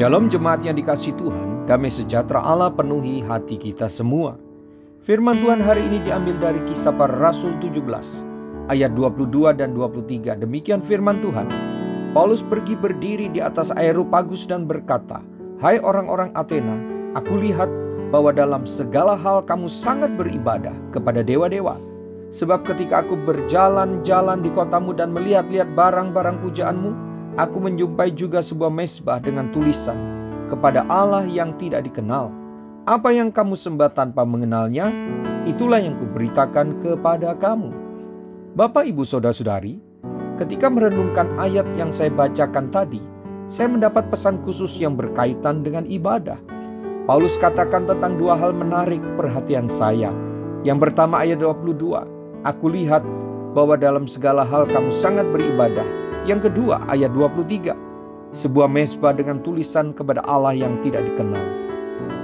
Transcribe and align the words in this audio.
Shalom 0.00 0.32
jemaat 0.32 0.64
yang 0.64 0.80
dikasih 0.80 1.12
Tuhan, 1.12 1.68
damai 1.68 1.92
sejahtera 1.92 2.40
Allah 2.40 2.72
penuhi 2.72 3.20
hati 3.20 3.60
kita 3.60 3.84
semua. 3.84 4.40
Firman 5.04 5.44
Tuhan 5.44 5.60
hari 5.60 5.92
ini 5.92 6.00
diambil 6.00 6.40
dari 6.40 6.56
kisah 6.64 6.96
para 6.96 7.12
rasul 7.12 7.52
17, 7.60 7.84
ayat 8.72 8.96
22 8.96 9.52
dan 9.60 9.76
23. 9.76 10.40
Demikian 10.40 10.80
firman 10.80 11.20
Tuhan. 11.20 11.52
Paulus 12.16 12.40
pergi 12.40 12.80
berdiri 12.80 13.28
di 13.28 13.44
atas 13.44 13.76
Aeropagus 13.76 14.48
dan 14.48 14.64
berkata, 14.64 15.20
Hai 15.60 15.76
orang-orang 15.84 16.32
Athena, 16.32 16.80
aku 17.12 17.36
lihat 17.36 17.68
bahwa 18.08 18.32
dalam 18.32 18.64
segala 18.64 19.20
hal 19.20 19.44
kamu 19.44 19.68
sangat 19.68 20.16
beribadah 20.16 20.72
kepada 20.96 21.20
dewa-dewa. 21.20 21.76
Sebab 22.32 22.64
ketika 22.64 23.04
aku 23.04 23.20
berjalan-jalan 23.20 24.40
di 24.40 24.48
kotamu 24.48 24.96
dan 24.96 25.12
melihat-lihat 25.12 25.76
barang-barang 25.76 26.40
pujaanmu, 26.40 27.09
aku 27.40 27.56
menjumpai 27.56 28.12
juga 28.12 28.44
sebuah 28.44 28.68
mesbah 28.68 29.16
dengan 29.16 29.48
tulisan 29.48 29.96
kepada 30.52 30.84
Allah 30.92 31.24
yang 31.24 31.56
tidak 31.56 31.88
dikenal. 31.88 32.28
Apa 32.84 33.16
yang 33.16 33.32
kamu 33.32 33.56
sembah 33.56 33.96
tanpa 33.96 34.28
mengenalnya, 34.28 34.92
itulah 35.48 35.80
yang 35.80 35.96
kuberitakan 35.96 36.84
kepada 36.84 37.32
kamu. 37.40 37.72
Bapak, 38.52 38.84
ibu, 38.92 39.06
saudara-saudari, 39.06 39.80
ketika 40.36 40.68
merenungkan 40.68 41.32
ayat 41.40 41.64
yang 41.80 41.94
saya 41.94 42.12
bacakan 42.12 42.68
tadi, 42.68 43.00
saya 43.48 43.72
mendapat 43.72 44.12
pesan 44.12 44.42
khusus 44.44 44.76
yang 44.76 44.98
berkaitan 44.98 45.64
dengan 45.64 45.88
ibadah. 45.88 46.36
Paulus 47.08 47.40
katakan 47.40 47.88
tentang 47.88 48.20
dua 48.20 48.36
hal 48.36 48.52
menarik 48.52 49.00
perhatian 49.16 49.70
saya. 49.72 50.12
Yang 50.60 50.90
pertama 50.90 51.24
ayat 51.24 51.40
22, 51.40 52.44
Aku 52.44 52.66
lihat 52.68 53.02
bahwa 53.56 53.74
dalam 53.74 54.04
segala 54.04 54.46
hal 54.46 54.68
kamu 54.68 54.92
sangat 54.94 55.26
beribadah 55.32 55.99
yang 56.28 56.40
kedua 56.40 56.84
ayat 56.92 57.12
23, 57.16 57.72
sebuah 58.36 58.68
mesbah 58.68 59.16
dengan 59.16 59.40
tulisan 59.40 59.96
kepada 59.96 60.20
Allah 60.28 60.52
yang 60.52 60.76
tidak 60.84 61.08
dikenal. 61.08 61.40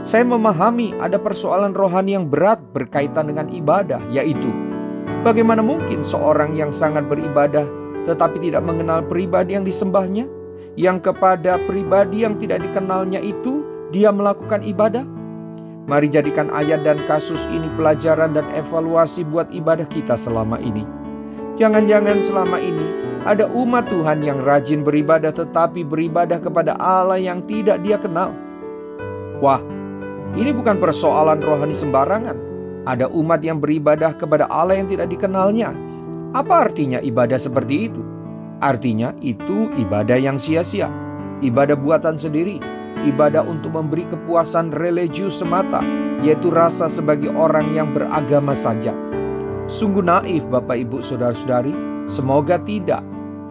Saya 0.06 0.22
memahami 0.22 0.94
ada 1.02 1.18
persoalan 1.18 1.74
rohani 1.74 2.14
yang 2.14 2.28
berat 2.28 2.60
berkaitan 2.70 3.32
dengan 3.32 3.48
ibadah, 3.50 3.98
yaitu 4.12 4.52
bagaimana 5.26 5.64
mungkin 5.64 6.06
seorang 6.06 6.54
yang 6.54 6.70
sangat 6.70 7.08
beribadah 7.10 7.66
tetapi 8.06 8.38
tidak 8.38 8.62
mengenal 8.62 9.02
pribadi 9.02 9.58
yang 9.58 9.66
disembahnya, 9.66 10.30
yang 10.78 11.02
kepada 11.02 11.58
pribadi 11.66 12.22
yang 12.22 12.38
tidak 12.38 12.62
dikenalnya 12.62 13.18
itu 13.18 13.66
dia 13.90 14.14
melakukan 14.14 14.62
ibadah? 14.62 15.02
Mari 15.90 16.10
jadikan 16.10 16.50
ayat 16.54 16.86
dan 16.86 17.02
kasus 17.10 17.46
ini 17.50 17.66
pelajaran 17.74 18.34
dan 18.34 18.46
evaluasi 18.54 19.26
buat 19.26 19.50
ibadah 19.50 19.86
kita 19.90 20.14
selama 20.14 20.58
ini. 20.62 20.86
Jangan-jangan 21.58 22.22
selama 22.22 22.58
ini 22.62 23.05
ada 23.26 23.50
umat 23.50 23.90
Tuhan 23.90 24.22
yang 24.22 24.38
rajin 24.46 24.86
beribadah 24.86 25.34
tetapi 25.34 25.82
beribadah 25.82 26.38
kepada 26.38 26.78
Allah 26.78 27.18
yang 27.18 27.42
tidak 27.42 27.82
dia 27.82 27.98
kenal. 27.98 28.30
Wah, 29.42 29.58
ini 30.38 30.54
bukan 30.54 30.78
persoalan 30.78 31.42
rohani 31.42 31.74
sembarangan. 31.74 32.38
Ada 32.86 33.10
umat 33.10 33.42
yang 33.42 33.58
beribadah 33.58 34.14
kepada 34.14 34.46
Allah 34.46 34.78
yang 34.78 34.86
tidak 34.86 35.10
dikenalnya. 35.10 35.74
Apa 36.38 36.70
artinya 36.70 37.02
ibadah 37.02 37.34
seperti 37.34 37.90
itu? 37.90 38.02
Artinya 38.62 39.10
itu 39.18 39.74
ibadah 39.74 40.22
yang 40.22 40.38
sia-sia, 40.38 40.86
ibadah 41.42 41.74
buatan 41.74 42.14
sendiri, 42.14 42.62
ibadah 43.02 43.42
untuk 43.42 43.74
memberi 43.74 44.06
kepuasan 44.06 44.70
religius 44.70 45.42
semata, 45.42 45.82
yaitu 46.22 46.46
rasa 46.54 46.86
sebagai 46.86 47.34
orang 47.34 47.74
yang 47.74 47.90
beragama 47.90 48.54
saja. 48.54 48.94
Sungguh 49.66 50.06
naif 50.06 50.46
Bapak 50.46 50.78
Ibu 50.78 51.02
Saudara-saudari, 51.02 51.74
semoga 52.06 52.62
tidak 52.62 53.02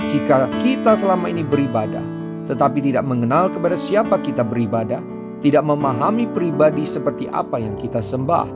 jika 0.05 0.49
kita 0.61 0.93
selama 0.97 1.29
ini 1.29 1.41
beribadah, 1.41 2.03
tetapi 2.45 2.81
tidak 2.81 3.05
mengenal 3.05 3.49
kepada 3.49 3.73
siapa 3.73 4.21
kita 4.21 4.45
beribadah, 4.45 5.01
tidak 5.41 5.65
memahami 5.65 6.29
pribadi 6.29 6.85
seperti 6.85 7.25
apa 7.29 7.57
yang 7.57 7.73
kita 7.77 8.01
sembah, 8.01 8.47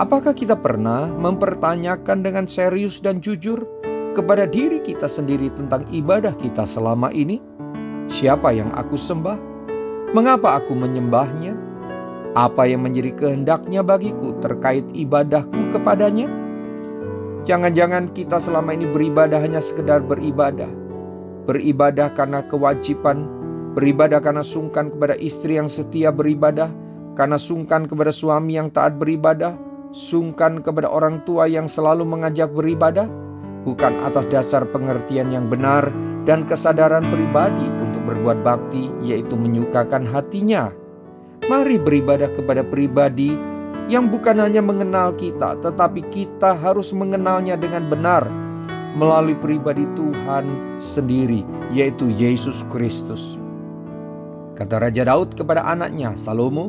apakah 0.00 0.32
kita 0.36 0.56
pernah 0.56 1.08
mempertanyakan 1.08 2.20
dengan 2.20 2.44
serius 2.44 3.00
dan 3.00 3.20
jujur 3.20 3.64
kepada 4.12 4.48
diri 4.48 4.80
kita 4.80 5.06
sendiri 5.06 5.52
tentang 5.52 5.84
ibadah 5.92 6.32
kita 6.36 6.64
selama 6.64 7.12
ini? 7.12 7.40
Siapa 8.08 8.56
yang 8.56 8.72
aku 8.72 8.96
sembah? 8.96 9.38
Mengapa 10.16 10.56
aku 10.56 10.72
menyembahnya? 10.72 11.52
Apa 12.32 12.64
yang 12.68 12.84
menjadi 12.84 13.12
kehendaknya 13.12 13.84
bagiku 13.84 14.32
terkait 14.40 14.84
ibadahku 14.96 15.72
kepadanya? 15.72 16.47
Jangan-jangan 17.48 18.12
kita 18.12 18.36
selama 18.36 18.76
ini 18.76 18.84
beribadah 18.84 19.40
hanya 19.40 19.64
sekedar 19.64 20.04
beribadah. 20.04 20.68
Beribadah 21.48 22.12
karena 22.12 22.44
kewajiban, 22.44 23.24
beribadah 23.72 24.20
karena 24.20 24.44
sungkan 24.44 24.92
kepada 24.92 25.16
istri 25.16 25.56
yang 25.56 25.64
setia 25.64 26.12
beribadah, 26.12 26.68
karena 27.16 27.40
sungkan 27.40 27.88
kepada 27.88 28.12
suami 28.12 28.60
yang 28.60 28.68
taat 28.68 29.00
beribadah, 29.00 29.56
sungkan 29.96 30.60
kepada 30.60 30.92
orang 30.92 31.24
tua 31.24 31.48
yang 31.48 31.64
selalu 31.64 32.04
mengajak 32.04 32.52
beribadah, 32.52 33.08
bukan 33.64 33.96
atas 34.04 34.28
dasar 34.28 34.68
pengertian 34.68 35.32
yang 35.32 35.48
benar 35.48 35.88
dan 36.28 36.44
kesadaran 36.44 37.08
pribadi 37.08 37.64
untuk 37.80 38.12
berbuat 38.12 38.44
bakti, 38.44 38.92
yaitu 39.00 39.40
menyukakan 39.40 40.04
hatinya. 40.04 40.68
Mari 41.48 41.80
beribadah 41.80 42.28
kepada 42.28 42.60
pribadi 42.60 43.32
yang 43.88 44.12
bukan 44.12 44.36
hanya 44.36 44.60
mengenal 44.60 45.16
kita, 45.16 45.56
tetapi 45.64 46.04
kita 46.12 46.52
harus 46.52 46.92
mengenalnya 46.92 47.56
dengan 47.56 47.88
benar 47.88 48.28
melalui 48.92 49.34
pribadi 49.34 49.88
Tuhan 49.96 50.76
sendiri, 50.76 51.42
yaitu 51.72 52.12
Yesus 52.12 52.68
Kristus. 52.68 53.40
Kata 54.52 54.76
Raja 54.76 55.08
Daud 55.08 55.32
kepada 55.32 55.64
anaknya 55.64 56.12
Salomo 56.20 56.68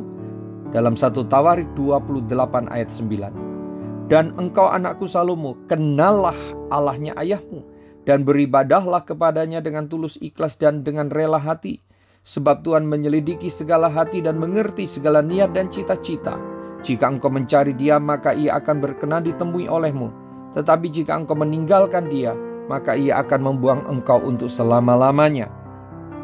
dalam 0.72 0.96
satu 0.96 1.28
Tawarik 1.28 1.76
28 1.76 2.72
ayat 2.72 2.88
9. 2.88 4.08
Dan 4.08 4.34
engkau 4.40 4.72
anakku 4.72 5.04
Salomo, 5.06 5.60
kenallah 5.70 6.34
Allahnya 6.72 7.14
ayahmu 7.20 7.62
dan 8.08 8.24
beribadahlah 8.24 9.04
kepadanya 9.04 9.60
dengan 9.60 9.86
tulus 9.86 10.16
ikhlas 10.18 10.56
dan 10.56 10.82
dengan 10.82 11.12
rela 11.12 11.38
hati. 11.38 11.84
Sebab 12.20 12.64
Tuhan 12.64 12.84
menyelidiki 12.84 13.48
segala 13.48 13.88
hati 13.88 14.20
dan 14.20 14.36
mengerti 14.36 14.84
segala 14.84 15.24
niat 15.24 15.56
dan 15.56 15.72
cita-cita. 15.72 16.59
Jika 16.80 17.12
engkau 17.12 17.28
mencari 17.28 17.76
dia, 17.76 18.00
maka 18.00 18.32
ia 18.32 18.56
akan 18.56 18.80
berkenan 18.80 19.20
ditemui 19.24 19.68
olehmu. 19.68 20.08
Tetapi 20.56 20.88
jika 20.88 21.14
engkau 21.14 21.36
meninggalkan 21.36 22.08
dia, 22.08 22.32
maka 22.66 22.96
ia 22.96 23.20
akan 23.20 23.40
membuang 23.52 23.82
engkau 23.86 24.18
untuk 24.24 24.48
selama-lamanya. 24.48 25.52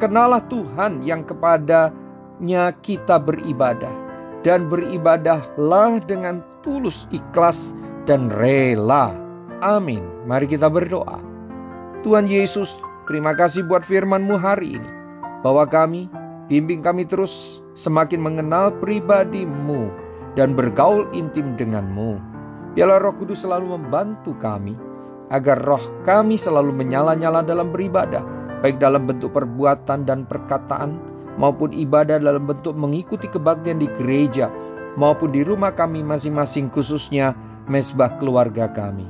Kenalah 0.00 0.40
Tuhan 0.48 1.04
yang 1.04 1.24
kepadanya 1.28 2.72
kita 2.80 3.20
beribadah. 3.20 4.08
Dan 4.46 4.70
beribadahlah 4.70 5.98
dengan 6.06 6.38
tulus, 6.62 7.10
ikhlas, 7.10 7.74
dan 8.06 8.30
rela. 8.30 9.10
Amin. 9.58 10.06
Mari 10.22 10.46
kita 10.46 10.70
berdoa. 10.70 11.18
Tuhan 12.06 12.30
Yesus, 12.30 12.78
terima 13.10 13.34
kasih 13.34 13.66
buat 13.66 13.82
firman-Mu 13.82 14.38
hari 14.38 14.78
ini. 14.78 14.90
Bahwa 15.42 15.66
kami, 15.66 16.06
bimbing 16.46 16.78
kami 16.78 17.10
terus 17.10 17.58
semakin 17.74 18.22
mengenal 18.22 18.70
pribadimu 18.78 20.05
dan 20.36 20.52
bergaul 20.52 21.08
intim 21.16 21.56
denganmu. 21.56 22.20
Biarlah 22.76 23.00
roh 23.00 23.16
kudus 23.16 23.42
selalu 23.48 23.80
membantu 23.80 24.36
kami, 24.36 24.76
agar 25.32 25.58
roh 25.64 25.80
kami 26.04 26.36
selalu 26.36 26.76
menyala-nyala 26.76 27.40
dalam 27.40 27.72
beribadah, 27.72 28.22
baik 28.60 28.76
dalam 28.76 29.08
bentuk 29.08 29.32
perbuatan 29.32 30.04
dan 30.04 30.28
perkataan, 30.28 31.00
maupun 31.40 31.72
ibadah 31.72 32.20
dalam 32.20 32.44
bentuk 32.44 32.76
mengikuti 32.76 33.26
kebaktian 33.32 33.80
di 33.80 33.88
gereja, 33.96 34.52
maupun 35.00 35.32
di 35.32 35.40
rumah 35.40 35.72
kami 35.72 36.04
masing-masing 36.04 36.68
khususnya 36.68 37.32
mesbah 37.64 38.20
keluarga 38.20 38.68
kami. 38.68 39.08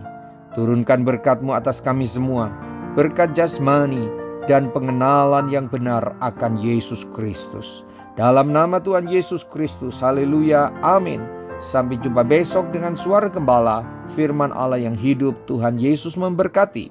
Turunkan 0.55 1.02
berkatmu 1.05 1.52
atas 1.52 1.82
kami 1.82 2.06
semua, 2.06 2.49
berkat 2.94 3.34
jasmani 3.37 4.08
dan 4.46 4.70
pengenalan 4.70 5.50
yang 5.50 5.67
benar 5.67 6.14
akan 6.22 6.56
Yesus 6.56 7.02
Kristus. 7.12 7.82
Dalam 8.17 8.49
nama 8.49 8.81
Tuhan 8.81 9.13
Yesus 9.13 9.45
Kristus, 9.45 10.01
haleluya, 10.01 10.73
amin. 10.81 11.21
Sampai 11.61 12.01
jumpa 12.01 12.25
besok 12.25 12.73
dengan 12.73 12.97
suara 12.97 13.29
gembala, 13.29 13.85
firman 14.17 14.57
Allah 14.57 14.81
yang 14.81 14.97
hidup, 14.97 15.45
Tuhan 15.45 15.77
Yesus 15.77 16.17
memberkati. 16.17 16.89